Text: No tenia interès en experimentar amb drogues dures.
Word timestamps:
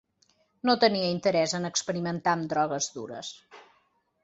No 0.69 0.75
tenia 0.83 1.11
interès 1.17 1.53
en 1.59 1.69
experimentar 1.69 2.35
amb 2.39 2.51
drogues 2.57 2.91
dures. 2.99 3.33